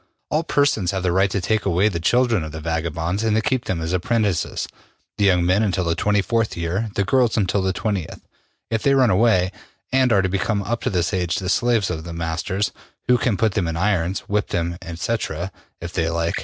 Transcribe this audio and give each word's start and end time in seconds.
All 0.31 0.41
persons 0.43 0.89
have 0.89 1.03
the 1.03 1.11
right 1.11 1.29
to 1.29 1.39
take 1.39 1.63
away 1.63 1.87
the 1.87 1.99
children 1.99 2.43
of 2.43 2.51
the 2.51 2.59
vagabonds 2.59 3.23
and 3.23 3.35
to 3.35 3.41
keep 3.43 3.65
them 3.65 3.79
as 3.81 3.93
apprentices, 3.93 4.67
the 5.19 5.25
young 5.25 5.45
men 5.45 5.61
until 5.61 5.83
the 5.83 5.95
24th 5.95 6.55
year, 6.55 6.89
the 6.95 7.03
girls 7.03 7.37
until 7.37 7.61
the 7.61 7.71
20th. 7.71 8.19
If 8.71 8.81
they 8.81 8.95
run 8.95 9.11
away, 9.11 9.51
they 9.91 10.01
are 10.09 10.23
to 10.23 10.27
become 10.27 10.63
up 10.63 10.81
to 10.81 10.89
this 10.89 11.13
age 11.13 11.35
the 11.35 11.49
slaves 11.49 11.91
of 11.91 12.03
their 12.03 12.13
masters, 12.15 12.71
who 13.07 13.19
can 13.19 13.37
put 13.37 13.51
them 13.53 13.67
in 13.67 13.77
irons, 13.77 14.21
whip 14.21 14.47
them, 14.47 14.75
&c., 14.95 15.15
if 15.79 15.93
they 15.93 16.09
like. 16.09 16.33